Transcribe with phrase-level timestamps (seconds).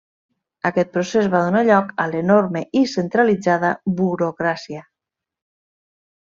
[0.69, 4.83] Aquest procés va donar lloc a l'enorme i centralitzada burocràtica.